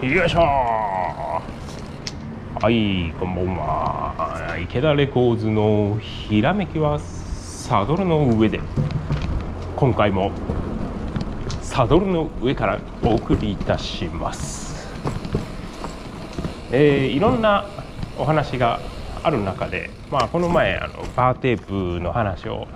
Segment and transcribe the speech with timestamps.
[0.00, 1.42] よいしょは
[2.70, 4.56] いこんばんは。
[4.62, 8.60] 池田レコーズのひらめきはサドルの上で。
[9.74, 10.30] 今回も
[11.62, 14.88] サドルの上からお送りいたします。
[16.70, 17.66] えー、いろんな
[18.16, 18.78] お話が
[19.24, 22.68] ある中で、まあ、この前あのバーテープの話を、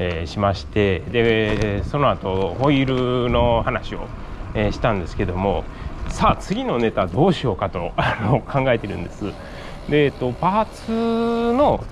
[0.00, 4.08] えー、しましてでその後ホイールの話を、
[4.54, 5.62] えー、したんですけども
[6.14, 9.24] さあ次のネタどうしようかと あの考えてるんです。
[9.88, 10.92] で、えっと、パーツ
[11.58, 11.82] の、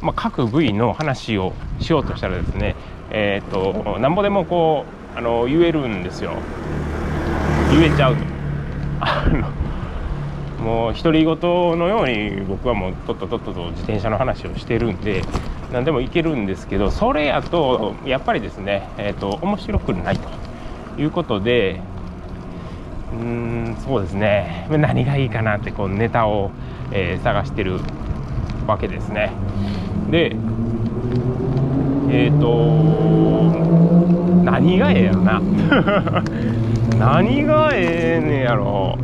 [0.00, 2.76] まあ、各部位の話をしようとしたらですね、
[3.10, 6.32] えっと、なんぼでもこうあの言えるんですよ
[7.70, 8.22] 言えちゃうと。
[9.00, 11.38] あのもう独り言
[11.78, 15.22] のように僕はもうとっととっとと自転車の話をしてるんで
[15.72, 20.28] 何でもいけるんですけどそれやとやっぱりですね、えーと、面白くないと
[21.00, 21.80] いうことで
[23.18, 24.68] うんそうですね。
[24.70, 26.50] 何がいいかなってこうネタを、
[26.92, 27.80] えー、探してる
[28.66, 29.32] わけですね。
[30.10, 30.36] で
[32.10, 33.68] えっ、ー、と
[34.44, 35.42] 何がええやろな。
[36.98, 38.98] 何がええねやろ。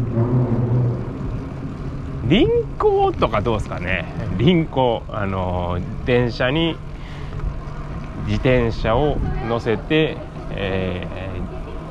[2.29, 2.47] 輪
[2.79, 4.07] 行とかどうですかね。
[4.39, 6.77] 輪行あの電車に
[8.27, 10.17] 自転車を乗せて、
[10.53, 11.07] え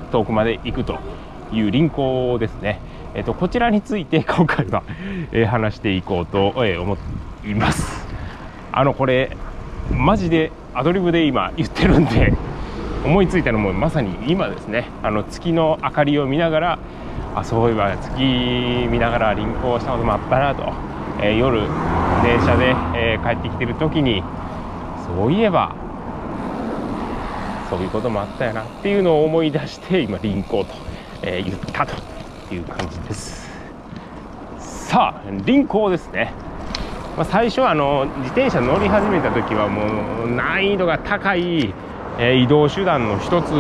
[0.09, 1.12] ー、遠くまで行くと。
[1.53, 2.79] いう輪行ですね、
[3.13, 4.83] えーと、こちらについて 今回は、
[5.31, 6.97] えー、話していこうと、えー、思
[7.45, 8.07] います。
[8.71, 9.37] あのこれ
[9.91, 12.33] マジでアドリブで今言ってるんで
[13.05, 14.85] 思いついたのもまさに今ですね。
[15.03, 16.79] あの月の明かりを見ながら
[17.35, 20.71] あそういえば月見ながら輪行したこともあったなと、
[21.21, 21.61] えー、夜
[22.23, 24.23] 電車で、え、帰ってきてる時に
[25.05, 25.75] そういえば
[27.69, 30.73] そういうこともあったよなっていうのを思い出して今輪行と、
[31.23, 31.93] えー、言ったと
[32.53, 33.49] いう感じです。
[34.59, 36.33] さあ輪行ですね、
[37.17, 41.73] まあ、最初はあの自転車乗り始めた時はもう難易度が高い
[42.19, 43.51] え移動手段の一つ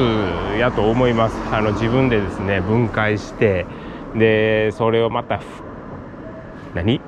[0.59, 1.35] やと思います。
[1.51, 3.65] あの自分でですね分解して
[4.15, 5.41] でそれをまた
[6.75, 7.01] 何？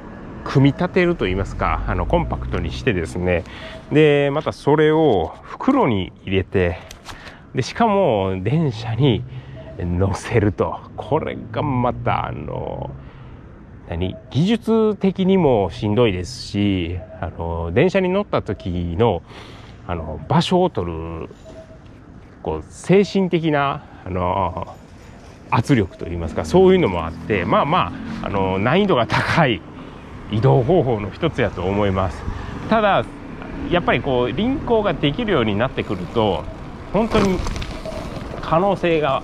[0.44, 3.44] 組み立てると言いますかあのコンパクトにしてですね。
[3.92, 6.80] でまたそれを袋に入れて
[7.54, 9.24] でしかも電車に
[9.80, 10.80] 乗せると。
[10.96, 12.92] これがまたあの
[13.90, 14.16] 何？
[14.32, 19.22] 技術的にもしんどいですしあの電車に乗った時の
[19.88, 21.30] あの場所を取る
[22.42, 24.76] こう精神的なあの
[25.52, 29.62] 圧力といいますかそういうのもあってまあまああの難易度が高い
[30.32, 32.24] 移動方法の一つやと思います。
[32.70, 33.06] ただ
[33.70, 36.44] やっぱりこう輪行ができるようになってくると
[36.94, 37.40] 本当に
[38.42, 39.24] 可能性が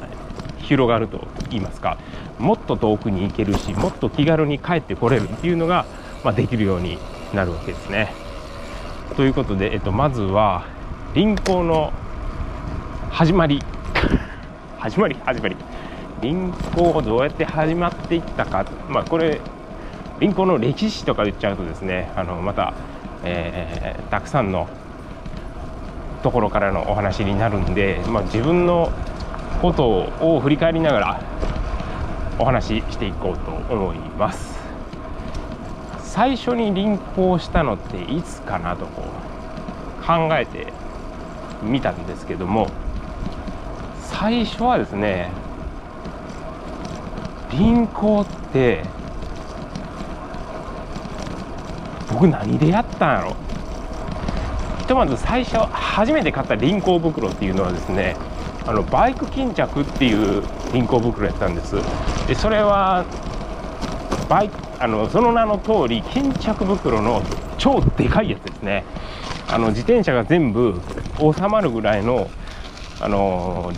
[0.61, 1.97] 広がると言いますか。
[2.39, 5.85] もっと遠くに行けるしもっと気軽に帰ってこれるっていうのが、
[6.23, 6.97] まあ、できるように
[7.33, 8.13] なるわけですね。
[9.15, 10.65] ということで、えっと、まずは
[11.13, 11.91] 輪行の
[13.11, 13.61] 始まり。
[14.79, 15.55] 始まり始まり。
[16.21, 18.65] 輪行をどうやって始まっていったか。
[18.89, 19.41] まあこれ
[20.21, 22.73] 輪行の歴史とか言っちゃうとですねあのまた、
[23.23, 24.69] えー、たくさんの
[26.21, 28.91] ところからのお話になるんで、まあ、自分の
[29.61, 29.87] こと
[30.19, 31.21] を振り返りながら
[32.39, 34.59] お話ししていこうと思います。
[35.99, 40.73] 最初に輪行したのっていつかなとこう考えて
[41.63, 42.67] みたんですけども
[44.01, 45.29] 最初はですね
[47.53, 48.83] 輪行って
[52.11, 53.35] 僕何でやったんやろ
[54.79, 58.17] ひとまず最初初めて買った輪行袋っていうのはですね
[58.65, 61.75] あのバイク巾着っていう輪行袋やったんです。
[62.27, 63.05] でそれは
[64.29, 67.21] バイあのその名の通り巾着袋の
[67.57, 68.83] 超でかいやつですね。
[69.47, 70.79] あの自転車が全部
[71.19, 72.29] 収まるぐらいの
[72.99, 73.71] あの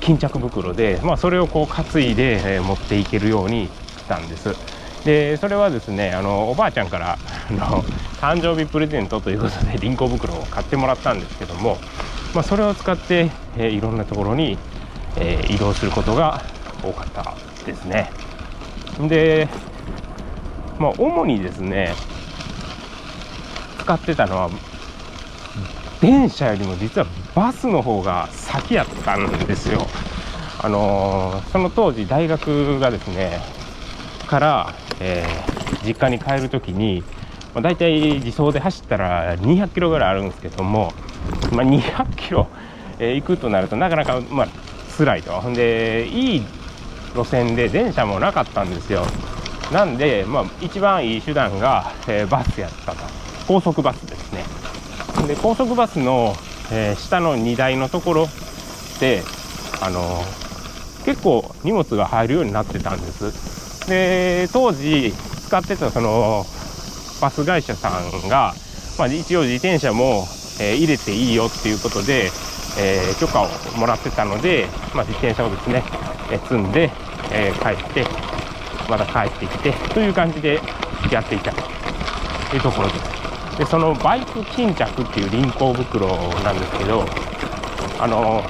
[0.00, 4.54] 巾着袋で、まあ、それをこう担いで、え持っていけるようにしたんです。
[5.04, 7.18] でそれはですねあのおばあちゃんから
[7.48, 7.82] あの
[8.20, 11.78] 誕生日プレゼントということで輪行袋を買ってもらったんですけども、
[12.34, 14.56] まあ、それを使って、えいろんなところに、
[15.16, 16.42] え移動することが
[16.82, 17.34] 多かった
[17.66, 18.10] ですね
[19.08, 19.48] で
[20.78, 21.94] まあ、主にですね
[23.80, 24.50] 使ってたのは
[26.00, 29.86] 電車よりも実はバスの方が先やったんですよ。
[30.62, 33.40] あのー、その当時大学がですね
[34.26, 37.02] から、えー、実家に帰る時に、
[37.54, 40.92] まあ、大体自走で走ったら200キロぐらいあるんですけども、
[41.52, 42.46] まあ、200キロ、
[42.98, 44.48] えー、行くとなるとなかなか、まあ
[44.96, 45.40] 辛いと。
[45.54, 46.42] でいい
[47.14, 49.04] 路線で電車もなかったんですよ。
[49.72, 52.98] なんで、まあ、一番いい手段が、えー、バスやったと。
[53.46, 54.44] 高速バスですね。
[55.26, 56.34] で高速バスの、
[56.72, 58.26] えー、下の荷台のところ
[59.00, 59.22] で
[59.80, 63.88] あのー、結構荷物が入るようになってたんです。
[63.88, 65.12] で当時
[65.46, 66.44] 使ってたその
[67.20, 68.54] バス会社さんが、
[68.98, 70.24] まあ、一応自転車も、
[70.60, 72.30] え、入れていいよっていうことで、
[72.78, 75.82] え、許可をもらってたので、まあ、自転車をですね、
[76.30, 76.90] え積んで、
[77.32, 78.04] え帰って
[78.88, 80.60] また帰ってきてという感じで
[81.10, 83.20] やっていたというところです。
[83.58, 86.08] でそのバイク巾着っていう輪行袋
[86.42, 87.04] なんですけど
[87.98, 88.42] あの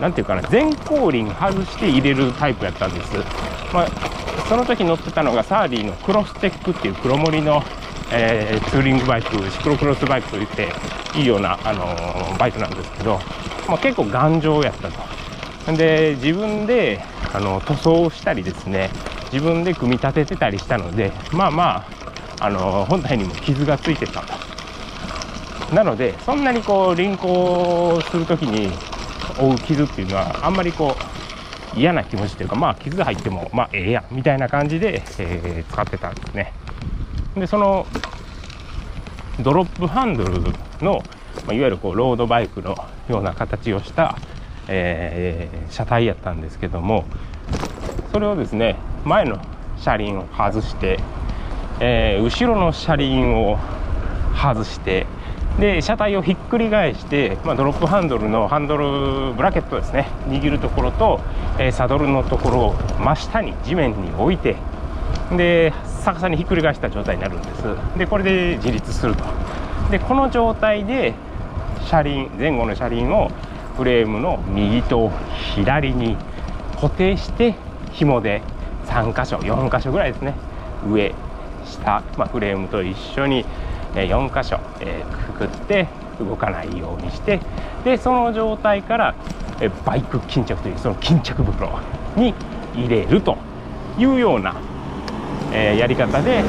[0.00, 3.16] 何ていうかな全後輪外して入れるタイプやったんです、
[3.72, 3.88] まあ、
[4.48, 7.62] その時乗ってたのがサーディのクロステックっていう黒森の、
[8.16, 10.68] えー、ツーリングバイクシクロクロスバイクといって
[11.16, 13.18] いいような、あのー、バイクなんですけど、
[13.68, 15.14] まあ、結構頑丈やったと。
[15.76, 17.00] で自分で
[17.32, 18.90] あの塗装したりですね
[19.32, 21.86] 自分で組み立ててたりしたのでまあま
[22.38, 24.34] あ、あの本体にも傷がついてたと。
[25.74, 28.68] なのでそんなにこう輪行する時に
[29.38, 30.94] 負う傷っていうのはあんまりこ
[31.74, 36.52] う嫌な気持ちというかまあ傷が入ってもまあええやみたいな感じで、えー、使ってたんですね。
[37.36, 37.86] でその
[39.40, 40.40] ドロップハンドル
[40.80, 41.02] の、
[41.46, 42.76] まあ、いわゆるこうロードバイクの
[43.08, 44.16] ような形をした、
[44.68, 47.04] えー、車体やったんですけども
[48.12, 49.40] それをですね前の
[49.78, 51.00] 車輪を外して、
[51.80, 53.58] えー、後ろの車輪を
[54.40, 55.06] 外して
[55.58, 61.20] で車体をひっくり返して、まあ、ドロップハンドルのハンドルブラケットですね握るところと、
[61.58, 64.56] えー、サドルのところを真下に地面に置いて
[65.36, 65.72] で
[66.04, 67.62] 逆さにひっくり返した状態になるんです。
[67.98, 69.24] でこれで自立すると。
[69.90, 71.14] でこの状態で
[71.86, 73.30] 車輪前後の車輪を
[73.76, 75.10] フレームの右と
[75.54, 76.16] 左に
[76.76, 77.54] 固定して
[77.92, 78.42] 紐で
[78.86, 80.34] 3箇所4箇所ぐらいですね。
[80.86, 81.14] 上
[81.64, 83.44] 下、まあ、フレームと一緒に
[83.94, 87.40] 4箇所、えー、くくって動かないようにして。
[87.84, 89.14] でその状態から
[89.84, 91.78] バイク巾着というその巾着袋
[92.16, 92.34] に
[92.74, 93.38] 入れると
[93.98, 94.54] いうような、
[95.54, 96.42] えー、やり方で、え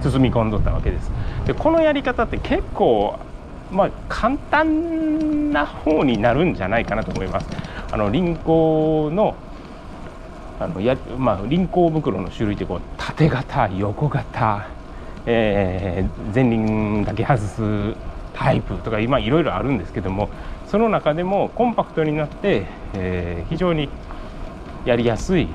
[0.00, 1.10] ー、包み込んどったわけです。
[1.46, 3.18] でこのやり方って結構
[3.70, 7.48] まあ、簡単な方になるんじゃないかなと思います。
[7.90, 9.34] あの輪行の
[10.60, 14.68] あのや、まあ、輪行袋の種類ってこう縦型横型
[15.26, 17.96] えー、前輪だけ外す
[18.34, 20.28] タイプとか今いろいろあるんですけども
[20.66, 23.88] その中でもコンパクトになって、えー、非常に
[24.84, 25.48] やりやすい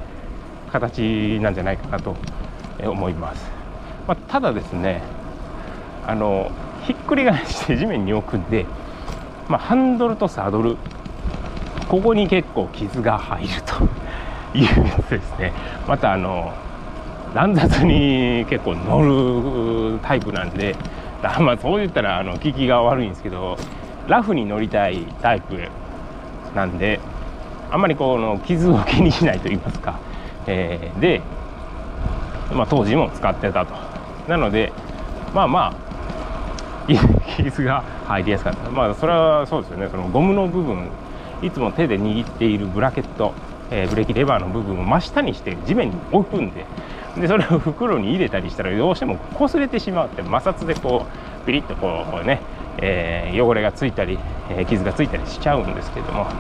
[0.70, 2.16] 形なんじゃないかなと
[2.82, 3.44] 思います、
[4.08, 5.02] まあ、ただですね
[6.06, 6.52] あの
[6.86, 8.66] ひっくり返して地面に置くんで、
[9.48, 10.78] まあ、ハンドルとサドル
[11.88, 13.76] ここに結構傷が入ると
[14.58, 15.54] いうやつですね。
[15.88, 16.52] またあの
[17.34, 20.76] 乱雑に結構乗るタイプなんで
[21.40, 23.58] まあそう言ったらあの効きが悪いんですけど
[24.08, 25.60] ラフに乗りたいタイプ
[26.56, 27.00] なんで
[27.72, 30.00] あんまりこの傷を気にしないと言いますか、
[30.48, 31.22] えー、で、
[32.54, 33.74] まあ、当時も使ってたと。
[34.28, 34.72] なので
[35.34, 35.90] まあまあ
[37.38, 38.70] 傷が入りやすかった。
[38.70, 39.88] まあそれはそうですよね。
[39.90, 40.90] そのゴムの部分
[41.42, 43.34] いつも手で握っているブラケット、
[43.72, 46.66] えー、ブレーキレバーの部分を真下にして地面に置くんで
[47.18, 51.06] でそれを袋に入れたりしたらどうしても擦れてしまって摩擦でこ
[51.44, 52.42] うピリッとこうね、
[52.80, 56.32] えー、汚れがついたり、えー、傷がついたりしちゃうんですけども、ま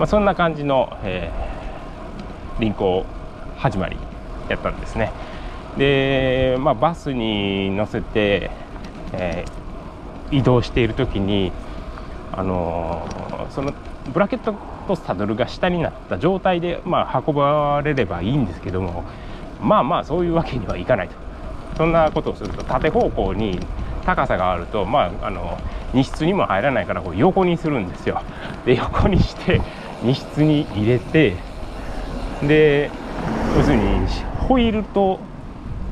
[0.00, 3.04] あ、そんな感じの、えー、輪行
[3.58, 3.96] 始まり
[4.48, 5.12] やったんですね。
[5.76, 8.50] で、まあ、バスに乗せて、
[9.12, 11.52] えー、移動している時に
[12.32, 13.72] あのー、その
[14.12, 14.54] ブラケット
[14.86, 19.04] とサドルが下になった状態で、まあ、運ばれればいいんですけども
[19.60, 21.14] まあまあそういうわけにはいかないと。
[21.76, 23.60] そんなことをすると縦方向に
[24.04, 25.58] 高さがあるとまああの
[25.92, 28.22] 荷室にも入らないからこう横にするんですよ。
[28.64, 29.60] で横にして
[30.02, 31.36] 荷室に入れて
[32.42, 32.90] で
[33.56, 34.06] 要するに
[34.48, 35.20] ホイールと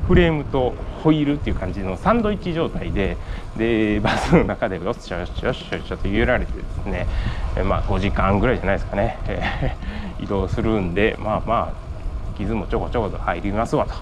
[0.07, 0.73] フレームと
[1.03, 3.17] ホイールっていう感じのサンドイッチ状態で
[3.57, 7.07] でバスの中でよっしゃよっしゃよっしゃよっしゃと揺られてですね
[7.57, 9.17] えまあ5時間ぐらいじゃないですかね、
[10.19, 13.93] 移動するんでまあまあ傷もちょこちょこと入りますわと。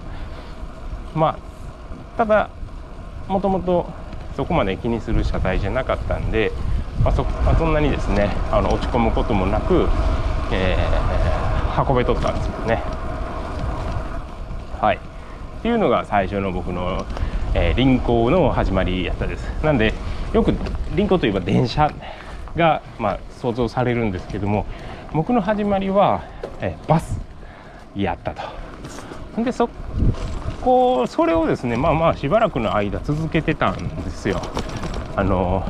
[1.15, 1.37] まあ
[2.17, 2.49] ただ
[3.27, 3.87] もともと
[4.35, 6.51] そこまで気にする車体じゃなかったんで、
[7.03, 9.87] まあ、そまあ、そんなにですねあの落ち込むこともなく、
[10.51, 12.94] えー、運べとったんですよね。
[14.75, 14.97] はい。
[14.97, 14.99] っ
[15.61, 17.05] ていうのが最初の僕の、
[17.53, 19.43] えー、輪行の始まりやったです。
[19.63, 19.93] なんで
[20.33, 20.53] よく
[20.95, 21.91] 輪行といえば電車
[22.55, 24.65] が、まあ、想像されるんですけども
[25.13, 26.23] 僕の始まりは、
[26.59, 27.19] えバス
[27.95, 29.43] やったと。
[29.43, 29.69] でそ
[30.61, 34.41] こそれをですねまあまあしばらくの間続けてたんですよ。
[35.15, 35.65] あの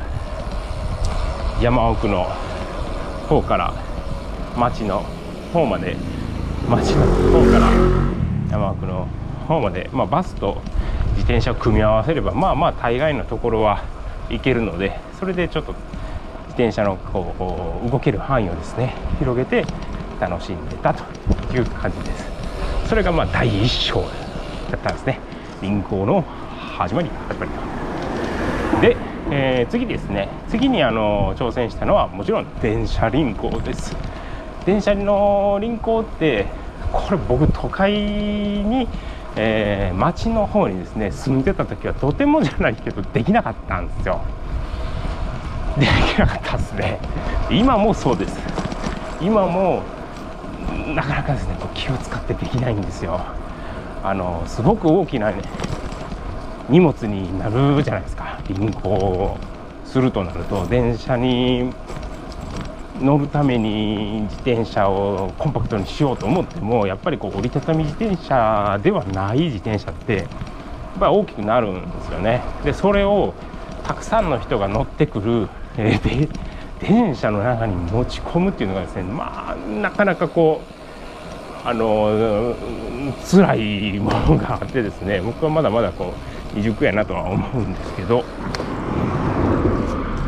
[1.60, 2.24] 山奥の
[3.28, 3.72] 方から
[4.56, 5.04] 町の
[5.52, 5.96] 方まで
[6.68, 8.15] 町の方から
[8.56, 9.06] 山奥の
[9.46, 10.60] 方まで、まあ、バスと
[11.10, 13.84] 自転車を組み合わせればまあまあ大概のところは
[14.28, 19.64] 行けるのでそれでちょっと自転車のこう動ける範囲をですね広げて
[20.18, 21.04] 楽しんでたと
[21.54, 22.24] いう感じです。
[22.88, 24.00] それがまあ第1章
[24.70, 25.20] だったんですね。
[25.60, 27.50] 輪行の始まり始まり
[28.80, 28.96] で、
[29.30, 30.28] えー、次ですね。
[30.48, 33.94] 次にあの挑戦したのはもちろん電車輪行です。
[34.64, 36.46] 電車の輪行って
[36.92, 38.88] これ僕都会に、
[39.36, 44.20] えー、町の方にですね住んでた時はとてもじゃないけどできなかったんですよ。
[45.78, 46.98] できなかったですね。
[47.50, 48.38] 今もそうです。
[49.20, 49.82] 今も
[50.94, 53.20] なかなかですねこう気を使ってできないんですよ。
[54.02, 55.42] あのすごく大きな、ね、
[56.68, 58.40] 荷物になるじゃないですか。
[58.48, 59.36] 輪行
[59.84, 61.72] するとなると電車に
[63.00, 70.26] 乗るために自転車をコンパクトにしようと思ってもやっぱりこう折りたたみ自転車ではない自転車ってやっ
[70.98, 72.42] ぱ大きくなるんですよね。
[72.64, 73.34] でそれを
[73.84, 76.30] たくさんの人が乗ってくる、えー、
[76.80, 80.62] 電車の中に持ち込むっていうのがですねまあなかなかこ
[81.64, 82.54] うあの
[83.30, 88.24] 辛いものがあってですね僕はまだまだこう未熟やなとは思うんですけど。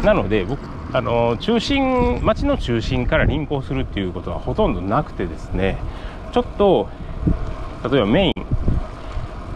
[0.05, 5.77] なので僕あの中心町の中心から輪行するっていうことはほとんどなくてですね
[6.33, 6.89] ちょっと
[7.91, 8.33] 例えばメイン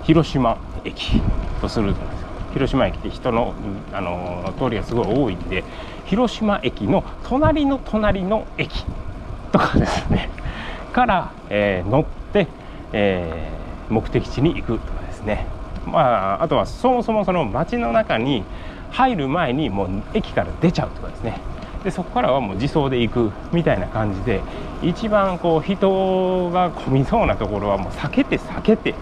[0.02, 1.22] 広島駅
[1.60, 2.00] とすると
[2.52, 3.54] 広島駅って人の
[3.92, 5.64] あの通りがすごい多いんで
[6.04, 8.84] 広島駅の隣の隣の駅
[9.52, 10.28] とかですね
[10.92, 12.46] から、えー、乗って、
[12.92, 15.46] えー、目的地に行くとかですね。
[15.86, 18.44] まああとはそもそもその街の中に
[18.90, 21.40] 入る前にもう駅から出ちゃうとかですね。
[21.84, 24.40] でそこからはもう自走で行くみたいな感じで
[24.82, 28.94] 一番こう人が混みそうなところはもう避けて避けて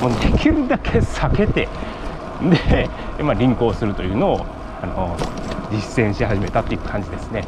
[0.00, 1.68] もうできるだけ避けて
[2.70, 2.88] で、
[3.22, 4.46] まあ、輪行するというのを
[4.80, 5.16] あの
[5.70, 7.44] 実践し始めたっていう感じですね。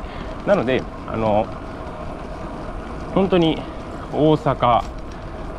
[0.47, 1.47] なのであの
[3.15, 3.59] 本当に
[4.13, 4.85] 大阪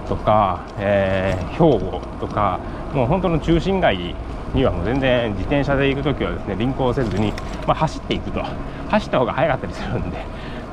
[0.08, 2.60] とか、えー、兵庫とか
[2.94, 4.16] もう本当の中心街
[4.56, 7.32] にはもう全然自転車で行く時はですね輪行せずに、
[7.68, 8.42] まあ、走っていくと
[8.90, 10.26] 走った方が速かったりするんで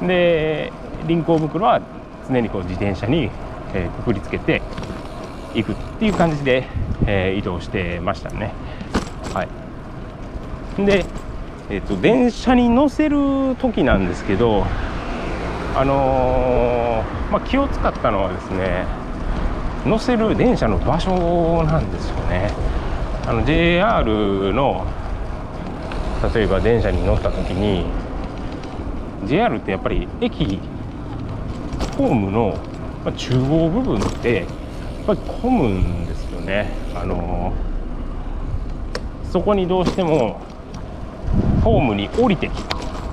[0.07, 0.73] で
[1.07, 1.83] 輪行袋は
[2.29, 3.31] 常にこう自転車に、
[3.75, 4.63] えー、くくりつけて
[5.55, 6.67] いくっていう感じで、
[7.07, 8.53] えー、移動してましたね。
[9.35, 11.05] はい、で、
[11.69, 14.65] えーと、電車に乗せる時なんですけど、
[15.77, 18.85] あのー、まあ、気を使ったのはですね
[19.85, 22.72] 乗せる電車の場所なんですよね。
[23.25, 24.87] あの JR の
[26.35, 27.85] 例えば電車に乗った時に
[29.27, 30.59] JR ってやっぱり駅
[31.97, 32.59] ホームの
[33.17, 34.47] 中央部分ってやっ
[35.07, 36.71] ぱり混むんですよね。
[36.95, 37.53] あの
[39.31, 40.41] そこにどうしても
[41.63, 42.51] ホームに降りて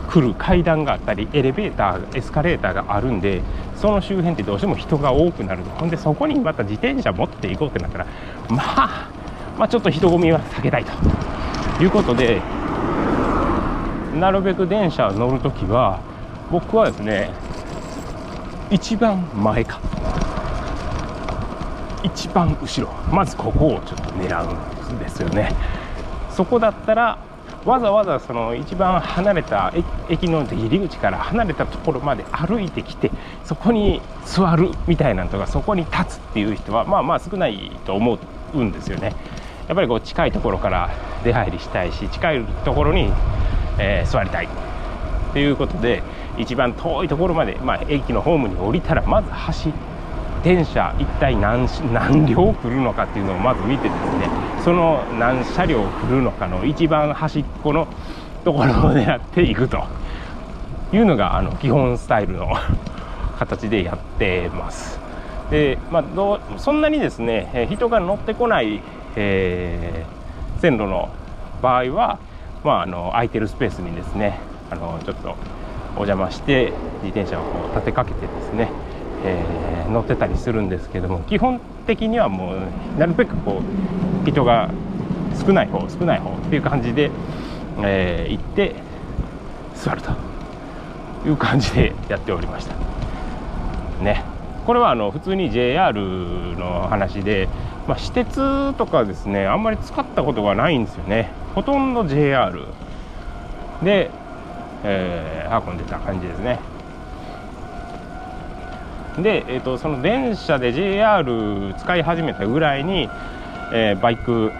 [0.09, 3.41] くる階段があったりエレベーターエスカレーターがあるんで
[3.75, 8.07] その周辺ってどうしても人が多くなるほんでそこにまた自転車持っていこうってなったら
[8.49, 9.18] まあ
[9.59, 12.41] まあ、ちょっと人混みは避けたいということで
[14.17, 15.99] なるべく電車乗るときは
[16.49, 17.31] 僕はですね
[18.71, 19.81] 一番前か
[22.03, 25.53] 一番後ろまずここをちょっと狙うんですよね。
[26.31, 27.17] そこだったら
[27.65, 29.73] わざわざその一番離れた
[30.07, 33.11] 駅の入り口から離れたところまで歩いてきて
[33.43, 38.17] そこに座るみたいなのとかそこに立つっていう人はまあまあ少ないと思
[38.53, 39.13] うんですよね。
[39.69, 40.89] やっぱりこう近いところから
[41.23, 43.13] 出入りしたいし近いところに、
[43.77, 44.49] えー、座りたい
[45.31, 46.01] ということで
[46.39, 49.71] 一番遠いところまで、まあ、駅のホームに降りたらまず走
[50.43, 54.27] 電車一体何何両来るのかっていうのをまず見てですね
[54.63, 57.87] その何車両来るのかの一番端っこの
[58.43, 59.83] ところを狙っていくと
[60.91, 62.53] いうのがあの基本スタイルの
[63.37, 64.99] 形でやってます。
[65.51, 68.81] でまあ、どうそんなにですね人が乗ってこない
[69.15, 71.09] えー、線路の
[71.61, 72.19] 場合は、
[72.63, 74.39] まあ、あの空いてるスペースにですね
[74.69, 75.35] あのちょっと
[75.95, 76.73] お邪魔して
[77.03, 78.69] 自転車をこう立てかけてですね、
[79.25, 83.61] えー、乗ってたりするんですけども基本的にはもうなるべくこ
[84.25, 84.69] う人が
[85.45, 87.11] 少ない方少ない方っていう感じで、
[87.83, 88.75] えー、行って
[89.75, 90.11] 座ると
[91.25, 92.75] いう感じでやっておりました。
[94.03, 94.23] ね。
[94.65, 95.93] これはあの普通に JR
[96.57, 97.47] の話で、
[97.87, 101.31] まあ、私鉄とかですねあんまり使ったことがないんですよね。
[101.55, 102.65] ほとんど JR
[103.83, 104.11] で、
[104.83, 106.59] えー、運んでた感じですね。
[109.17, 113.09] で、えーと、その電車で JR 使い始めたぐらいに、
[113.73, 114.51] えー、バイク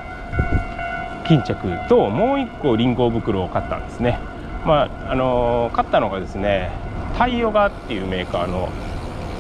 [1.28, 1.56] 巾着
[1.88, 4.20] ともう1個輪行袋を買ったんですね。
[4.66, 6.72] まああのー、買ったのがですね
[7.18, 8.70] タイヨガっていうメーカーの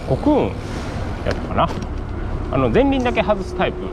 [0.08, 0.48] コクーン
[1.26, 1.70] やったかな。
[2.52, 3.86] あの前輪だけ外すタイプ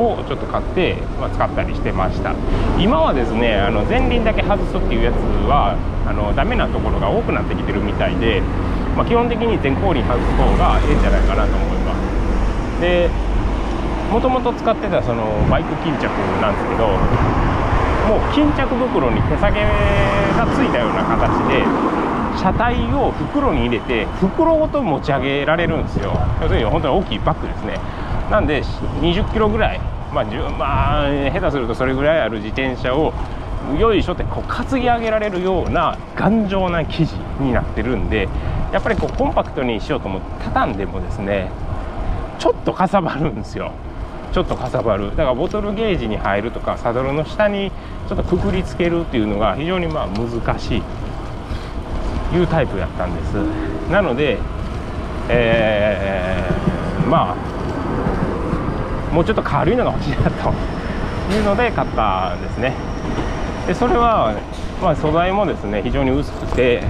[0.00, 2.34] をちょっと買って、まあ、使ったりしてました。
[2.78, 5.76] 今はですねあの前輪だけ外すっていうやつは
[6.08, 8.40] あのダメなところが多くなってきてるみたいで、
[8.96, 11.94] まあ、基本的に全後輪外す方がええんじゃないかなと思いま
[12.78, 12.80] す。
[12.80, 13.10] で
[14.10, 16.08] もともと使ってたそのバイク巾着
[16.40, 16.88] なんですけど
[18.08, 19.62] もう巾着袋に手提げ
[20.34, 21.62] がついたような形で
[22.38, 26.12] 車体を袋に入れて袋ごと持ち上げられるんですよ。
[26.40, 27.78] 要するに本当に大きいバッグですね。
[28.30, 29.80] なんで20キロぐらい。
[30.12, 30.24] まあ、
[30.58, 33.12] まあ、下手するとそれぐらいある自転車を
[33.78, 38.28] よいしょってこう担ぎ上げられるような頑丈な生地になってるんで
[38.72, 41.50] やっぱりこうコンパクトにしようと思って畳んでもですね
[42.38, 43.72] ちょっとかさばるんですよ。
[44.32, 45.10] ちょっとかさばる。
[45.10, 47.70] だからボトルゲージに入るとかサドルの下に
[48.08, 50.82] ちょっとくくりつけるっていうのが非常にまあ難しい。
[52.32, 53.34] いうタイプやったんです。
[53.90, 54.38] なので、
[55.28, 60.80] えー、まあもうちょっと軽いのが欲しいなと。
[61.34, 62.74] いうので買ったんですね。
[63.66, 64.34] でそれは、
[64.82, 66.82] まあ、素材もですね非常に薄くて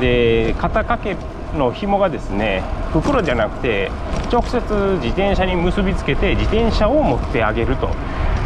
[0.00, 1.16] で肩掛け
[1.56, 3.90] の紐がですね袋じゃなくて
[4.32, 4.58] 直接
[5.02, 7.90] 自転車に結びつけて自転車を持ってあげると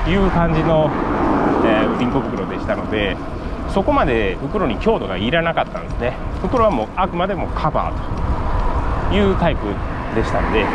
[0.08, 0.90] いう感じの、
[1.64, 3.16] えー、リンコ袋でしたので
[3.76, 6.14] そこまで袋に強度がいらなかったんですね。
[6.40, 9.66] 袋はもうあくまでもカバーというタイプ
[10.14, 10.60] でしたんで。
[10.60, 10.66] で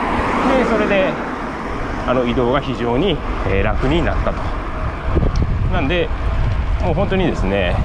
[0.70, 1.12] それで
[2.05, 3.17] あの移動が非常に、
[3.50, 4.39] え楽になったと。
[5.74, 6.09] なんで
[6.83, 7.75] もう本当にですね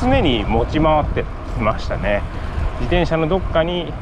[0.00, 1.26] 常に持ち回って
[1.60, 2.22] ましたね。
[2.80, 3.92] 自転車のどっかに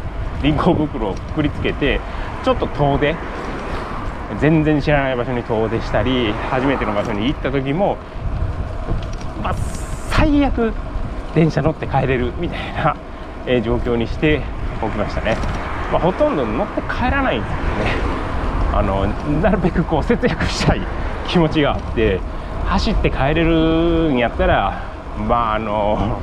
[0.41, 2.01] 輪行袋をくくりつけて
[2.45, 3.17] ちょっと遠出。
[4.41, 7.97] 全然知らない場所に遠出したり初めての場所に行った時も、
[9.43, 9.80] まあ、
[10.21, 10.75] 最悪
[11.35, 12.95] 電車乗って帰れるみたいな、
[13.49, 14.43] え状況にして
[14.83, 15.35] おきましたね、
[15.91, 18.21] まあ、ほとんど乗って帰らないんですけどね。
[18.73, 19.07] あの
[19.43, 20.81] なるべくこう節約したい
[21.27, 22.21] 気持ちがあって
[22.67, 24.75] 走って帰れるんやったら
[25.29, 26.21] まああの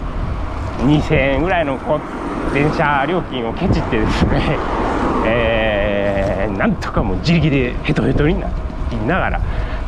[0.85, 4.41] 2000円ぐらいのこう電車料金をケチってですね、
[5.25, 8.47] えー、なんとかもう自力でヘトヘトにな
[8.91, 9.41] りながら、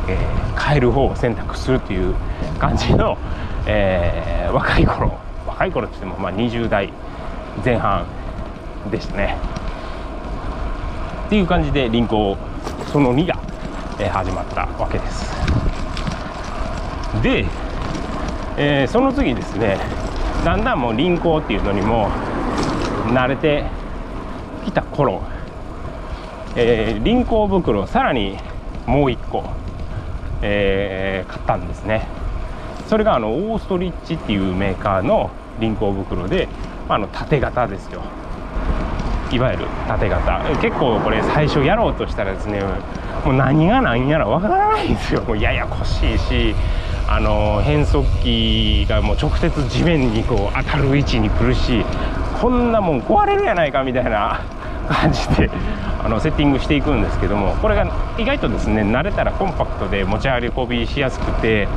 [0.08, 2.14] えー、帰る方を選択するっていう
[2.58, 3.16] 感じの、
[3.72, 6.92] えー、若い頃若い頃って言ってもまあ20代
[7.64, 8.04] 前半
[8.90, 9.36] でしたね。
[11.26, 12.36] っていう感じで輪行
[12.92, 13.38] その2が、
[14.00, 15.32] え、始まったわけです。
[17.22, 17.44] で、
[18.56, 19.78] えー、その次ですね
[20.44, 22.08] だんだんもう輪行っていうのにも
[23.12, 23.64] 慣れて
[24.64, 25.22] きた頃、
[26.56, 28.36] えー、輪行袋さらに
[28.86, 29.44] もう1個、
[30.42, 32.19] えー、買ったんですね。
[32.90, 36.48] それがあのオーストリッチっていうメーカーの輪行袋で、
[36.88, 38.02] まあ、の縦型ですよ。
[39.30, 40.40] いわゆる縦型。
[40.60, 42.60] 結構これ最初やろうとしたらですね
[43.24, 45.22] もう何が何やらわからないんですよ。
[45.22, 46.52] もうややこしいし
[47.06, 51.84] あの変速機がもう直接地面にこう当たる位置に来るし
[52.40, 54.40] こんなもん壊れるやないかみたいな
[54.94, 55.50] 感じで
[56.02, 57.86] あのセッティングしていくんですけどもこれが
[58.18, 61.68] 意外とですね慣れたらコンパクトで持ち運びしやすくて、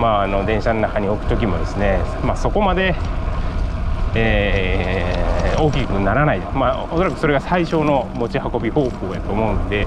[0.00, 2.94] まあ、あの電車の中に置く時もですね、まあ、そこまで、
[4.14, 9.86] えー、大きくならない、まあ、おそらくそれが最小の持ち運び方法やと思うんで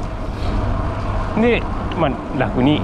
[1.41, 1.61] で、
[1.99, 2.81] まあ、楽に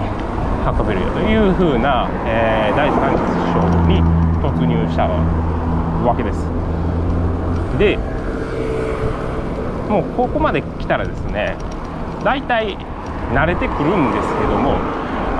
[0.65, 3.17] 運べるよというふうな、えー、第三
[3.53, 4.03] 章に
[4.41, 6.45] 突入したわけです。
[7.77, 7.97] で
[9.89, 11.57] もうここまで来たらですね
[12.23, 12.77] 大体
[13.33, 14.75] 慣れてくるんですけども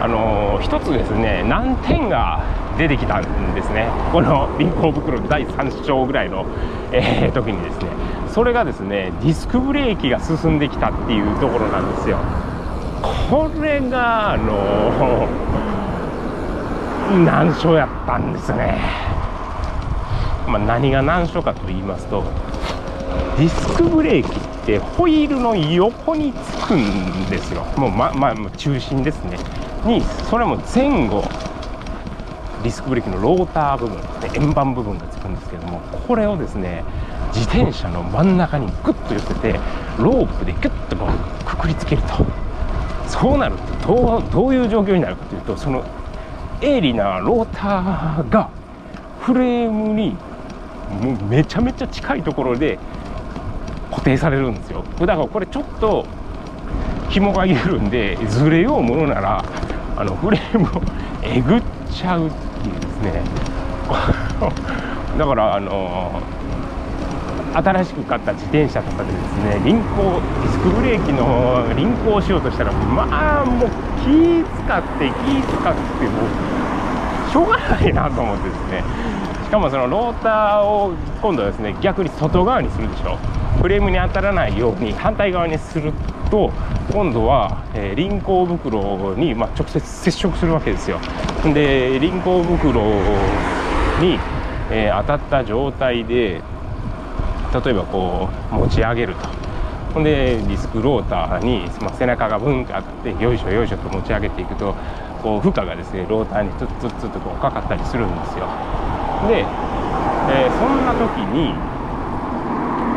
[0.01, 2.43] あのー、一つですね難点が
[2.77, 3.89] 出てきたんですね。
[4.13, 6.45] この輪行袋第3章ぐらいの、
[6.93, 7.89] えー、時にですね
[8.33, 12.19] それがですねディスクブレーキが進んできたっていうところなんですよ。
[13.01, 15.27] これがあの、
[17.23, 18.77] 難所やったんですね、
[20.47, 22.23] まあ、何が難所かと言いますと
[23.39, 27.63] ディスクブレーキってホイールの横につくんですよ。
[27.77, 29.37] もうま、まあ、中心ですね。
[29.85, 31.21] にそれも前後
[32.63, 36.83] ディスクブレーキのローター部分で円盤部分がつくんですけどもこれをですね
[37.33, 39.53] 自転車の真ん中にグッと寄せて
[39.97, 42.25] ロープでギュッとこうくくりつけると。
[43.07, 45.85] そうなるとどうどういう状況になるかというとその
[46.59, 48.49] 鋭利なローターが
[49.21, 50.17] フレームに
[50.89, 52.77] もうめちゃめちゃ近いところで
[53.99, 54.83] 固定されるんですよ。
[55.01, 56.05] だからこれちょっと
[57.09, 59.43] 紐が緩んでずれようものなら
[59.97, 60.81] あのフレームを
[61.21, 63.21] えぐっちゃうっていうですね。
[65.17, 66.11] だからあの
[67.53, 73.69] 新しく買った自転車とかでですね輪行ディスクブレーキの輪行をしようとしたらまあもう
[74.05, 76.11] 気使って気使っても
[77.27, 78.83] うしょうがないなと思ってですね。
[79.43, 83.17] しかもそのローターを今度はですね逆に外側にするでしょ。
[83.61, 85.91] フレームに当たらないように反対側にする
[86.31, 86.51] と
[86.91, 90.99] 今度は、えー、輪行袋に、まあ、直接接触するわけですよ。
[91.53, 92.81] で輪行袋
[94.01, 94.17] に、
[94.71, 96.41] え、当たった状態で
[97.63, 99.27] 例えばこう持ち上げると。
[99.93, 104.75] ほんでディスクローターに、まあ、背中がブンって当たってよいしょよいしょと持ち上げていくと
[105.23, 108.45] こう負荷がですねローターにツッツッツッとこうかかったりするんですよ。
[109.27, 109.39] で、
[110.29, 111.53] えー、そんな時に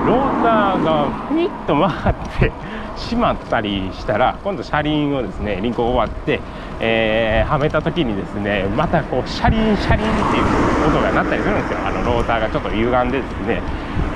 [0.06, 2.52] ローターがふいっと回って
[2.96, 6.40] しまったりしたら 今度車輪をですね輪行終わって、
[6.80, 11.78] えー、はめた時にですねまたこう車輪車輪っていう音が鳴ったりするんですよ。
[11.86, 13.62] あのローターがちょっと歪んでですね、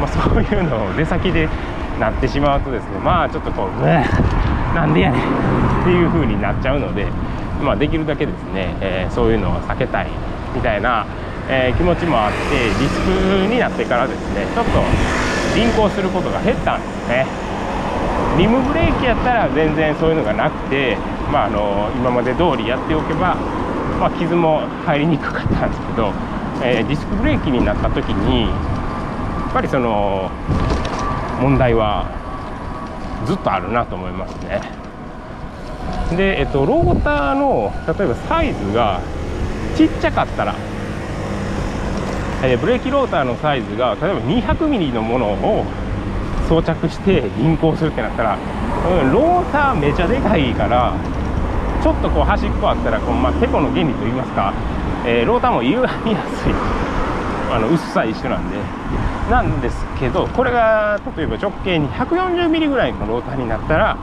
[0.01, 1.49] まあ、そういうのを出先で
[2.01, 3.87] なってしまうとですねまあちょっとこう「う
[4.75, 5.21] なんでやねん」
[5.83, 7.07] っていう風になっちゃうので、
[7.63, 10.09] まあ、できるだけですね、えー、そういうのを避けたい
[10.55, 11.07] みたいな、
[11.49, 12.37] えー、気持ちもあって
[12.81, 13.11] リスク
[13.53, 15.26] になってからですねちょっと
[15.57, 17.27] 輪行することが減ったんですね。
[18.39, 20.97] リムブレーキやったら全然そういうのがなくて、
[21.33, 23.35] まあ、あの今まで通りやっておけば、
[23.99, 26.13] まあ、傷も入りにくかったんですけど、
[26.63, 28.49] えー、ディスクブレーキになった時にや
[29.49, 30.31] っぱりその
[31.41, 32.11] 問題は
[33.25, 34.61] ずっとあるなと思いますね。
[36.15, 39.01] で、えっと、ローターの例えばサイズが
[39.75, 40.55] ちっちゃかったら、
[42.47, 45.65] えー、ブレーキローターのサイズが例えば 200mm のものを
[46.49, 50.95] 装着して輪行するってなったら、うん、ローターめちゃでかいから
[51.83, 54.55] ちょっとこう端っこあったらこう、まあ、テコの原理といいますか、
[55.05, 56.53] えー、ローターも歪みやすい。
[57.49, 58.57] あの薄さ一緒なんで。
[59.31, 63.97] なんですけどこれが例えば直径に 140mm ぐらいのローターになったら、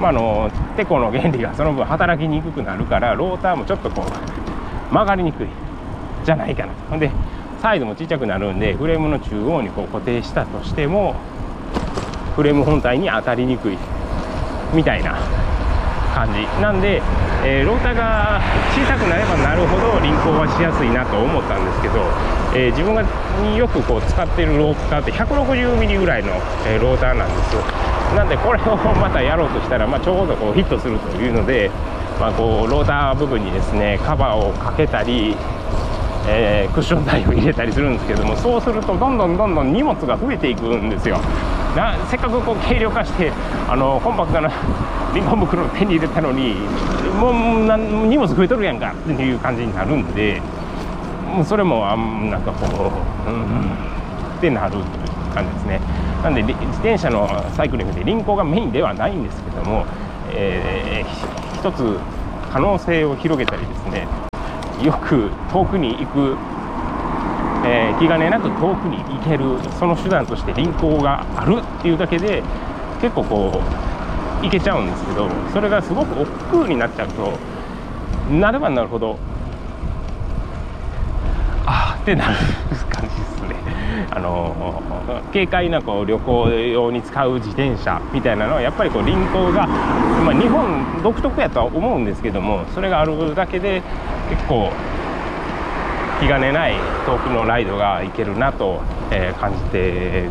[0.00, 5.48] まあ、のテコの原理がその分働きにくくなるからローターもちょっとこう曲がりにくい。
[6.24, 6.90] じゃないかなと。
[6.90, 7.10] ほんで
[7.64, 11.16] サイズもちっちゃくなるんでフレームの中央にこう固定したとしても
[12.36, 13.78] フレーム本体に当たりにくい
[14.74, 15.16] みたいな
[16.12, 17.00] 感じなんで、
[17.42, 18.42] えー、ローターが
[18.76, 22.04] 小さくなればなるほど輪行はしやすいなと思ったんですけど、
[22.52, 23.00] えー、自分が
[23.56, 26.34] よくこう使ってるローターって 160mm ぐらいの、
[26.68, 27.62] え、ローターなんですよ。
[28.14, 31.70] なんでこれをまたやろうとしたら、まあ、ちょうどこうヒットするというので、
[32.20, 35.34] まあ、こうローター部分にですねカバーをかけたり
[36.26, 41.18] えー、クッション台を入れたりするんですけどもそうするとどんどんどんどん荷物が増えていくんですよ。
[41.76, 43.32] なせっかくこう軽量化して
[43.68, 44.50] あのコンパクトな
[45.14, 46.54] リンゴ袋を手に入れたのに
[47.20, 50.40] もうな荷物増えとるやんかっていう感じになるんで
[51.34, 52.92] もうそれもあんなんかこ
[53.26, 53.72] う、うん、
[54.38, 54.78] ってなる
[55.34, 55.80] 感じですね。
[56.22, 59.84] なんで自転車のサイクリングで輪行がメインではないんですけども、
[60.30, 61.98] えー、一つ
[62.52, 64.06] 可能性を広げたりですね。
[64.84, 66.36] よく遠くに行く
[67.66, 72.42] えー、気兼ねなく遠くに行けるその手段として輪行があるっていうだけで
[73.00, 73.62] 結構こ
[74.42, 77.38] う行けちゃうんですけどそれがすごく億劫になっちゃうと
[78.30, 79.18] なればなるほど
[81.64, 82.34] ああってなる。
[84.10, 84.82] あの
[85.32, 93.82] 軽快なこう旅行用に使う自転車みたいなのはやっぱりこう輪行が、まあ、日本独特やとは思うんですけどもそれがあるだけで
[94.30, 94.70] 結構
[96.20, 96.74] 気兼ねない
[97.06, 100.28] 遠くのライドがいけるなと、えー、感じて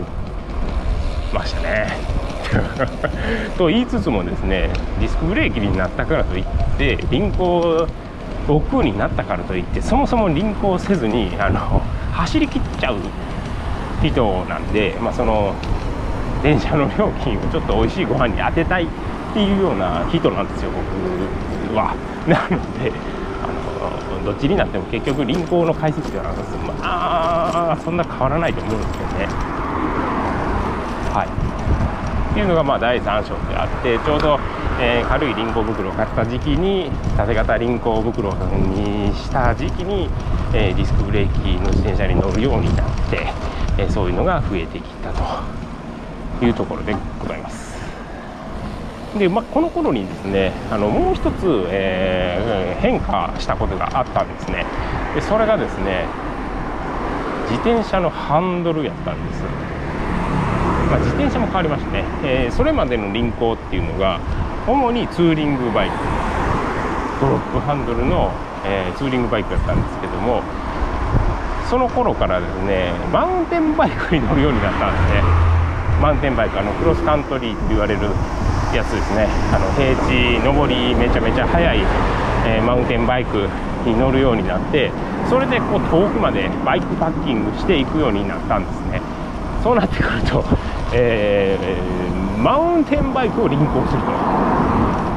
[1.33, 2.23] ましたね。
[3.57, 6.45] と言いつつもですねディスクブレーキになったからといっ
[6.77, 7.87] て輪行
[8.47, 11.81] 億劫になったからといってそもそも輪行せずにあの
[12.11, 12.97] 走りきっちゃう
[14.09, 15.53] 人なんで、まあ、その
[16.43, 18.87] 電車の料金をちょっと美味しいご飯に当てたいっ
[19.33, 21.95] ていうような人なんですよ僕は。
[22.27, 22.91] なので
[23.43, 26.25] あのどっちになっても結局輪行の解析では
[26.67, 29.27] まあそんな変わらないと思うんですけどね
[31.13, 31.27] はい
[32.31, 34.39] っていうのがまあ第3章であってちょうど、
[34.79, 40.09] えー、軽い輪行袋を買った時期に縦型輪行袋にした時期に、
[40.53, 43.27] えー、ディスクブレーキの自転車に乗るようになって、
[43.77, 45.23] え、そういうのが増えてきたと
[46.45, 47.73] いうところでございます。
[49.17, 54.65] で、まあ、この頃にですねあのもう一つ、えー、変化したことがあったんですね。
[55.13, 56.05] でそれがですね
[57.49, 59.43] 自転車のハンドルやったんです、
[60.89, 64.19] まあ、自転車も変わりましてね、えー、それまでの輪行っていうのが
[64.65, 65.95] 主にツーリングバイク
[67.21, 68.31] ドロップハンドルの、
[68.65, 70.41] えー、ツーリングバイクだったんですけども
[71.73, 75.23] その頃からですねマウンテンバイクに乗るようになったんですね。
[75.99, 78.01] マウンテンバイクあのクロスカントリーって言われる
[78.75, 79.25] やつですね。
[79.51, 81.79] あの平地上りめちゃめちゃ速い、
[82.45, 83.49] えー、マウンテンバイク
[83.87, 84.91] に乗るようになって
[85.27, 89.01] それでこう遠くまでバイクパッキングしていくようになったんですね。
[89.63, 90.45] そうなってくると、
[90.93, 94.03] えー、マウンテンバイクを輪行する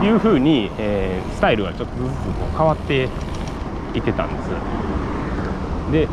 [0.01, 3.11] というふうに、えー、スタイルがちょっとずつこう変わって
[3.93, 4.49] いってたんです。
[5.93, 6.09] で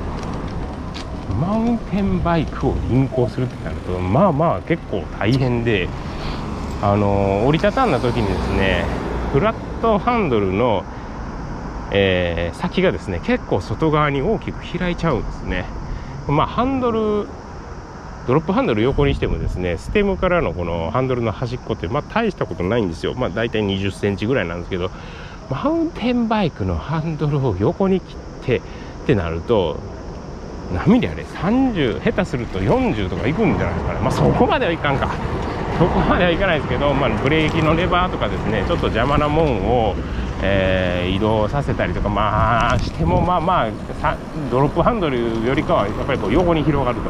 [1.29, 5.87] マウンテンバイクを輪行するってなるとまあまあ結構大変で
[6.81, 8.85] あの折りたたんだ時にですね
[9.31, 10.83] フラットハンドルの、
[11.91, 15.65] えー、先がですね結構外側に大きく開いちゃうんですね。
[16.27, 17.27] まあハンドル
[18.27, 23.13] ドロップハンドル横にしてもですねステムからのこのハンドルの端っこってまあ大したことないんですよ。
[23.15, 24.91] まあ大体20センチぐらいなんですけど
[25.49, 28.61] マウンテンバイクのハンドルを横に切ってっ
[29.07, 29.77] てなると
[30.71, 35.09] 何ミリあれ30下手すると40とかいくんじゃないかなまあそこまではいかんか。
[35.79, 39.95] そこまではいかないですけど、まあ、ブレーキのレバーとかですねちょっと邪魔なもんを、
[40.43, 43.67] えー、移動させたりとかまあしてもまあま
[44.03, 44.15] あ
[44.51, 47.09] ドロップハンドルよりかはやっぱりこう横に広がると。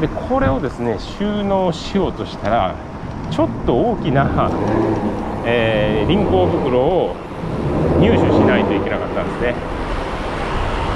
[0.00, 2.74] でこれをですね収納しようとしたら
[3.30, 4.50] ちょっと大きな、
[5.44, 7.14] えー、輪行袋を
[8.00, 9.73] 入手しないといけなかったんですね。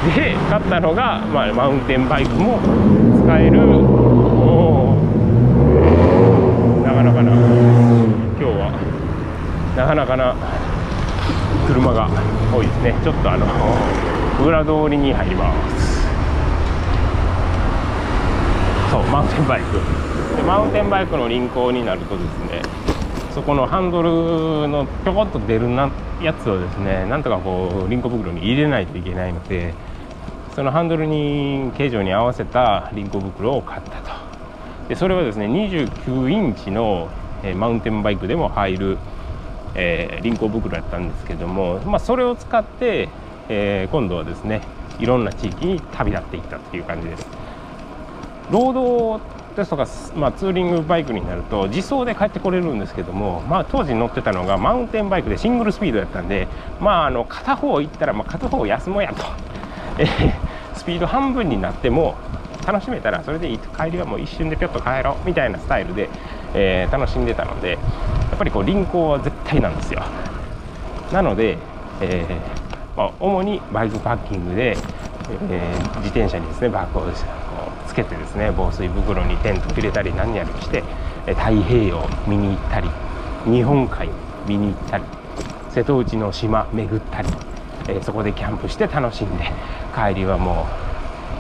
[0.07, 2.59] で買ったのが、まあ、マウンテンバイクも
[3.25, 3.59] 使える。
[6.85, 7.33] なかなかな。
[7.33, 8.71] 今日は
[9.77, 10.35] なかなかな。
[11.67, 12.09] 車が
[12.55, 12.95] 多いですね。
[13.03, 13.47] ちょっとあの
[14.47, 16.07] 裏通りに入ります。
[18.91, 19.81] そうマウンテンバイク。
[20.37, 22.63] でマウンテンバイクの輪行になるとですね
[23.35, 29.75] そこのハンドルのぴょこっと出るなやつをですねなんとかこう輪行袋に入れないといけないので
[30.55, 34.11] そのハンドルに形状に合わせた輪行袋を買ったと。
[34.89, 37.09] でそれはですね29インチの、
[37.43, 38.99] えー、マウンテンバイクでも入る、
[39.75, 43.09] えー、輪行袋だったんですけども、まあ、それを使って、
[43.49, 44.63] えー、今度はですね
[44.99, 47.27] いろんな地域に旅立っていったっていう感じです。
[48.51, 49.23] 労働
[49.59, 56.47] ですとか、まあ、ツーリングバイクになると自走で帰ってこれるんですけども、まあ、当時乗ってたのがマウンテンバイクでシングルスピードだったんで、
[56.81, 59.25] まあ、あの片方行ったらまあ片方休もうやと、
[59.99, 62.15] えー、スピード半分になっても
[62.67, 66.09] 楽しめたらそれで帰りはもう一瞬でぴょっと帰ろうみたいなスタイルで、
[66.55, 67.79] えー、楽しんでたのでや
[68.35, 70.03] っぱりこう輪行は絶対なんですよ。
[71.13, 71.57] なので、
[72.03, 77.25] えー、まあ、主にバイクパッキングで、えー、自転車にですねバッグをつ
[78.03, 80.83] けてですね防水袋にテント入れたり何やりして
[81.27, 82.89] 太平洋見に行ったり
[83.45, 84.09] 日本海
[84.47, 85.05] 見に行ったり
[85.71, 87.29] 瀬戸内の島巡ったり、
[87.89, 89.45] え、そこでキャンプして楽しんで
[89.95, 90.67] 帰りはも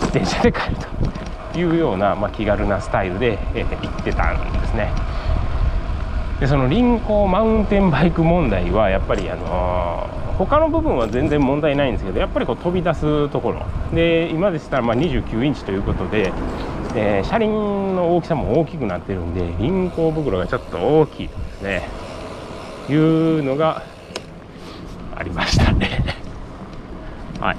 [0.00, 0.76] う自転車で帰る
[1.52, 4.92] というような、まあ、気軽なスタイルで、え、行ってたんですね。
[6.38, 13.66] でその輪行マウンテンバイク問題はやっぱりあのー、他の部分は全然問題ないんですけどやっぱりこう飛び出すところ。
[13.92, 16.32] で今でしたらま29インチということで、
[16.94, 21.88] えー、車輪の大きさも大きくなってるんで輪行袋がちょっと大きいですね。
[22.88, 23.82] いうのが
[25.16, 25.88] ありましたね。
[27.40, 27.56] はい。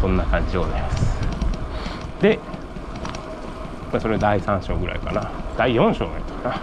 [0.00, 1.20] そんな感じでございます。
[2.22, 2.38] で、
[3.98, 5.30] それ第3章ぐらいかな。
[5.58, 6.60] 第4章やったか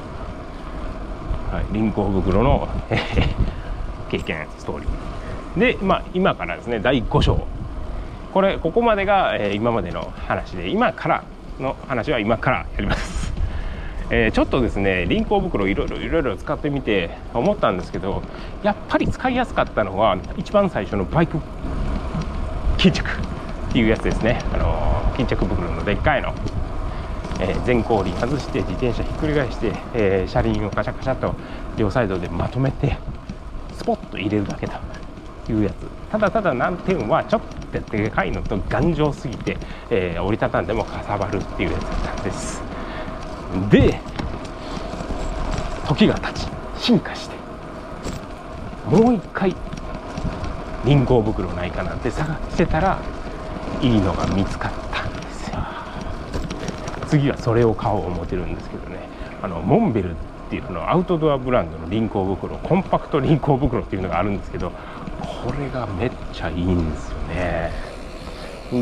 [1.51, 2.67] な、はい、輪行袋の
[4.13, 5.59] 経験ストーリー。
[5.59, 7.47] で、まあ、今からですね第5章。
[8.31, 11.23] これここまでが、えー、今までの話で今から
[11.59, 13.33] の話は今からやります。
[14.09, 18.21] えー、ちょっとですね輪行袋いろいろいろいろ使ってみて思ったんですけど
[18.61, 21.39] やっぱり使いやすかったのは一番最初のバイク
[22.77, 26.33] 巾着っていうやつですね、あの巾着袋のでっかいの、
[27.39, 31.33] えー、前後輪外して自転車ひっくり返して、えー、車輪をカシャカシャと
[31.77, 32.97] 両サイドでまとめて
[33.83, 35.73] スポッと入れるだけというやつ。
[36.09, 37.41] ただただ難点はちょっ
[37.73, 39.57] とでかいのと頑丈すぎて、
[39.89, 42.61] えー、折りたたんでもかさばるっていうやつだったんです。
[43.69, 43.99] で
[45.85, 47.35] 時が経ち進化して
[48.89, 49.53] もう一回
[50.85, 52.99] 輪行袋ないかなって探してたら
[53.81, 55.57] いいのが見つかったんですよ。
[57.07, 59.09] 次はそれを買おう思ってるんですけどね。
[59.41, 60.15] あのモンベル
[60.47, 64.71] っていうのアウトドアブランドの輪行袋コンパクト輪行袋っていうのがあるんですけど
[65.21, 67.71] これがめっちゃいいんですよね。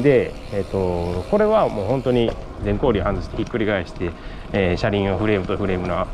[0.01, 2.31] で、えーと、これはもう本当に
[2.63, 4.11] 全行輪外してひっくり返して、
[4.53, 6.07] えー、車輪をフレームとフレームの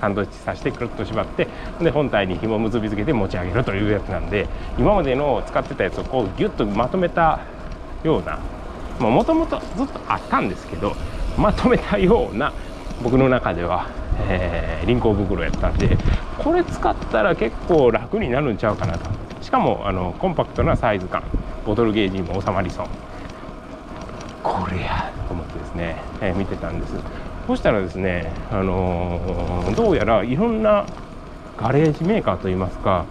[0.00, 1.46] サンドイッチさせてくるっと縛って
[1.80, 4.48] で本体に紐を結びつけて持ち上げるというやつなんで
[4.78, 7.40] 今までの使ってたやつをこうギュッとまとめた
[8.02, 8.38] ような
[8.98, 10.94] もともとずっとあったんですけど
[11.36, 12.52] まとめたような
[13.02, 13.88] 僕の中では、
[14.28, 15.96] えー、輪行袋やったんで
[16.38, 19.10] これ使ったら結構楽になるんちゃうかなと。
[19.42, 21.22] しかもあのコンパクトなサイズ感
[21.64, 22.86] ボトルゲージにも収まりそう。
[24.42, 26.94] これやと思ってですね、えー、見てたんです。
[27.46, 30.86] そしたらですね、あのー、どうやらいろんな
[31.56, 33.04] ガレージメーカーといいますか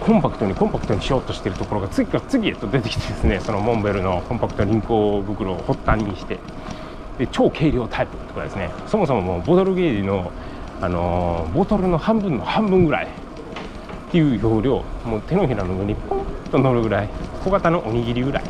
[0.00, 6.38] コンパクトにコンパクトにしようとしてるところが次から次へと出てきてですねそのモンベルのコンパクト輪行袋を発端にして
[7.30, 8.70] 超軽量タイプとかですね。
[8.86, 10.30] そもそももうボトルゲージの、
[10.80, 13.08] あのー、ボトルの半分の半分ぐらいっ
[14.10, 17.08] ていう容量もう手のひらの上にポンと乗るぐらい
[17.42, 18.44] 小型のおにぎりぐらい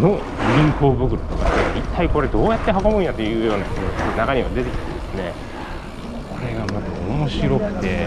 [0.00, 3.64] の輪行袋とかで一体これどうやって運ぶんやというような
[4.16, 5.32] 中には出てきてですね。
[6.30, 8.06] これがまた面白くて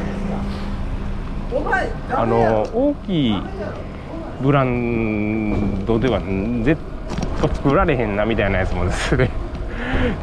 [2.12, 3.42] あの大きい
[4.42, 6.20] ブランドでは
[6.64, 6.82] 絶
[7.42, 9.30] 対作られへんなみたいなやつもですね。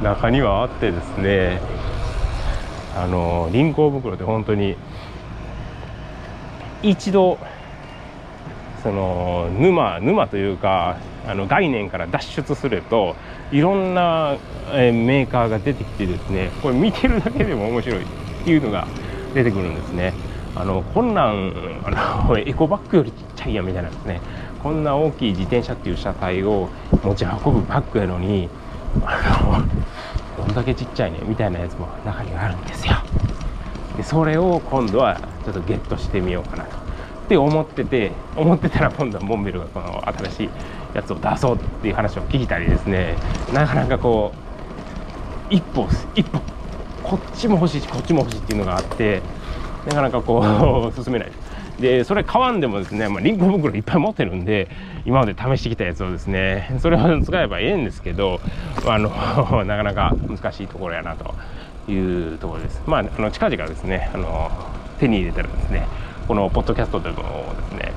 [0.03, 1.61] 中にはあってですね
[2.97, 4.77] あの輪行袋って本当に
[6.83, 7.39] 一度
[8.83, 13.17] その沼沼というかあの概念から脱出すると
[13.53, 14.37] いろんな、
[14.73, 18.07] えメーカーが出てきてですねこれ見てるだけでも面白いっ
[18.45, 18.87] ていうのが
[19.35, 20.15] 出てくるんですね。
[20.55, 21.53] あのこんなん
[21.85, 24.21] あの エコバッグよりちっちゃいやみたいなですね
[24.63, 26.69] こんな大きい自転車っていう車体を
[27.05, 28.49] 持ち運ぶバッグやのに
[29.05, 29.65] あ
[30.39, 32.95] のどんだけちっちゃいねみたいなやつも中にはあるんですよ。
[33.97, 36.77] でそれを今度はちょっとゲットしてみようかなと。
[36.77, 40.49] って思ってて思ってたら今度はモンベルがこの新しい
[40.95, 43.17] やつを出そうっていう話を聞いたりですね。
[43.53, 44.33] なかなかこ
[45.51, 46.41] う一歩一歩
[47.03, 49.21] こっちも欲しいしこっちも欲しいっていうのがあって
[49.87, 51.48] なかなかこう 進めないです。
[51.81, 54.69] でそれ買わんでもですね、まあ、リンゴ袋いっぱい持ってるんで
[55.05, 58.41] 今まで試してきたやつをですねそれを使えばええんですけど
[58.85, 59.11] あの
[59.65, 61.35] なかなか難しいところやなと
[61.91, 62.83] いうところです。
[62.87, 64.51] まああの近々ですねあの
[64.99, 65.87] 手に入れたらですね
[66.27, 67.23] このポッドキャストでもで
[67.71, 67.93] すね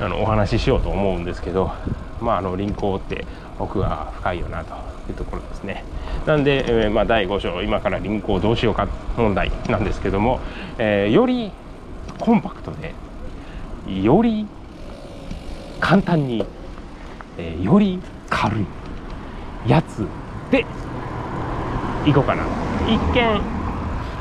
[0.00, 1.72] あのお話ししようと思うんですけど
[2.20, 3.26] まああの輪行って
[3.58, 4.74] 奥が深いよなと
[5.10, 5.84] いうところですね。
[6.26, 8.86] なんで、えー、まあ、第5章今から輪行どうしようか
[9.16, 10.40] 問題なんですけども、
[10.78, 11.50] えー、より
[12.18, 12.94] コンパクトで
[13.86, 14.46] より
[15.80, 16.44] 簡単に、
[17.38, 18.66] え、より軽い
[19.66, 20.06] やつ
[20.50, 20.64] で
[22.04, 22.44] いこうかな。
[22.86, 23.40] 一見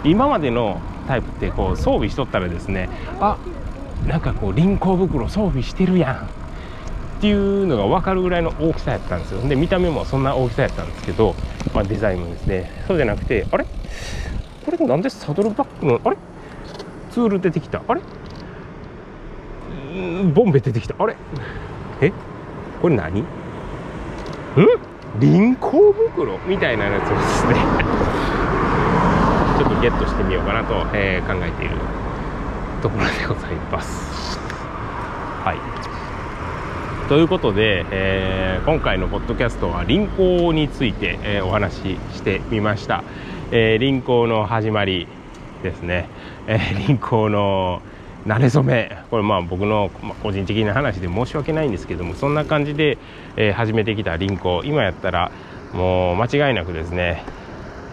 [0.03, 3.37] 今までのタイプってこう装備しとったらですねあ
[4.07, 6.15] なんかこう輪行袋装備してるやん。
[6.15, 9.41] っていうのが分かるぐらいの大きさやったんですよ。
[9.47, 11.33] で見た目もそんな大きさやったんですけど、
[11.73, 12.69] まあ、デザインもですね。
[12.87, 13.65] そうじゃなくてあれ？
[14.65, 16.17] これなんでサドルバッグのあれ？
[17.11, 17.81] ツール出てきた。
[17.87, 18.01] あれ？
[20.33, 20.95] ボンベ出てきた。
[20.97, 21.15] あれ？
[22.01, 22.11] え？
[22.81, 23.21] これ何？
[23.21, 23.25] ん？
[25.19, 27.55] 輪行袋みたいなやつですね。
[29.57, 31.77] ちょっとゲットしてみようかなと、えー、考えている
[32.81, 34.37] ところでございます。
[35.43, 35.57] はい。
[37.07, 43.03] ということで、えー、今回のポッドキャストは輪行について、えー、お話ししてみました、
[43.51, 45.07] え輪行の始まり
[45.61, 46.09] ですね、
[46.47, 47.81] え輪行の
[48.25, 48.97] 慣れ初め。
[49.11, 49.91] これまあ僕の
[50.23, 52.97] 個人的な話で申し訳ないんですけどもそんな感じで、
[53.37, 55.31] え、始めてきた輪行今やったら
[55.73, 57.23] もう間違いなくですね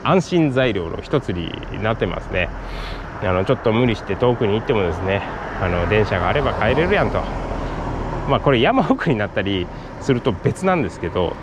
[0.02, 2.48] 安心材料の一つになってますね。
[3.22, 5.22] あのちょっと無理して遠くに行ってもですね
[5.60, 7.22] あの電車があれば帰れるやんと。
[8.28, 9.66] まあこれ山奥になったり
[10.00, 11.36] すると別なんですけど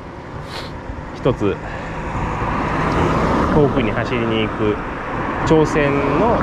[1.16, 1.56] 一つ
[3.54, 4.76] 遠くに走りに行く
[5.46, 6.38] 挑戦の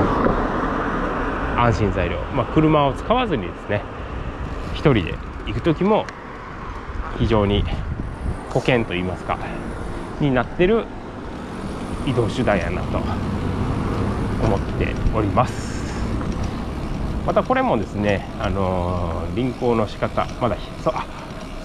[1.57, 3.81] 安心材料、まあ、車を使わずにですね
[4.75, 5.15] 1人で
[5.47, 6.05] 行く時も
[7.17, 7.63] 非常に
[8.51, 9.39] 保険といいますか
[10.21, 10.85] になってる
[12.05, 15.77] 移動手段やなと思っております。
[17.25, 21.05] またこれもですねあのー、輪行の仕方まだそあ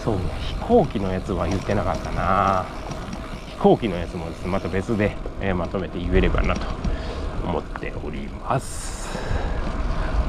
[0.02, 2.66] そう飛行機のやつは言ってなかったな。
[3.50, 6.66] 飛行機のやつもですねまた別で、えー、まとめて言えればなと
[7.44, 9.01] 思っております。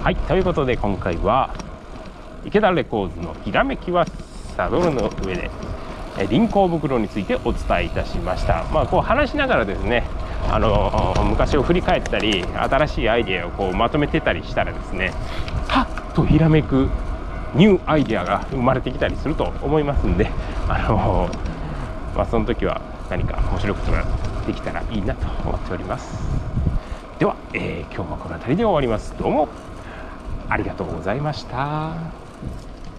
[0.04, 1.56] はいということで今回は
[2.44, 4.06] 池田レコーズのひらめきは
[4.58, 5.50] サドルの上で
[6.30, 8.66] 輪行袋についてお伝えいたしました。
[8.74, 10.04] まあこう話しながらですね
[10.52, 15.14] あの昔を振り返ったり新しいアイデアをこうまとめてたりしたらですね
[15.70, 16.90] はっとひらめく
[17.56, 20.30] ニューアイデアが生まれてきたりすると思いますんで
[20.68, 21.30] あの
[22.14, 24.06] まあ、その時は何か面白いことが
[24.46, 26.14] できたらいいなと思っております。
[27.20, 29.18] では、えー、今日はこの辺りで終わります。
[29.18, 29.73] どうも。
[30.48, 32.23] ありがとうございました。